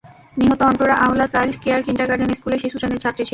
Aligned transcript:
নিহত 0.37 0.61
অন্তরা 0.61 0.95
আহলা 0.95 1.25
child 1.27 1.55
care 1.63 1.81
kindergarten 1.83 2.31
স্কুলে 2.33 2.57
শিশু 2.57 2.75
শ্রেণির 2.77 3.03
ছাত্রী 3.03 3.23
ছিল। 3.23 3.29